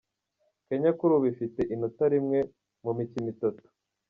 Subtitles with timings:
[0.67, 2.39] Kenya kuri ubu ifite inota rimwe
[2.83, 3.65] mu mikino itatu